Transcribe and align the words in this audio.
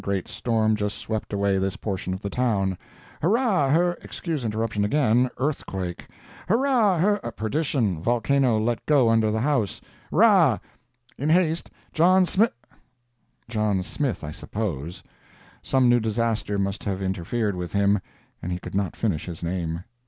Great 0.03 0.27
storm 0.27 0.75
just 0.75 0.97
swept 0.97 1.31
away 1.31 1.59
this 1.59 1.77
portion 1.77 2.11
of 2.11 2.21
the 2.21 2.29
town.] 2.31 2.75
Hurrah! 3.21 3.69
hur— 3.69 3.97
[Excuse 4.01 4.43
interruption 4.43 4.83
again. 4.83 5.29
Earthquake.] 5.37 6.07
Hurrah! 6.49 6.97
hur— 6.97 7.19
[Perdition! 7.33 8.01
Volcano 8.01 8.59
let 8.59 8.83
go 8.87 9.09
under 9.09 9.29
the 9.29 9.41
house.] 9.41 9.79
rah! 10.09 10.57
In 11.19 11.29
haste. 11.29 11.69
John 11.93 12.25
Smi—. 12.25 12.49
John 13.47 13.83
Smith, 13.83 14.23
I 14.23 14.31
suppose. 14.31 15.03
Some 15.61 15.87
new 15.87 15.99
disaster 15.99 16.57
must 16.57 16.83
have 16.85 16.99
interferred 17.03 17.55
with 17.55 17.73
him, 17.73 17.99
and 18.41 18.51
he 18.51 18.57
could 18.57 18.73
not 18.73 18.95
finish 18.95 19.27
his 19.27 19.43
name. 19.43 19.83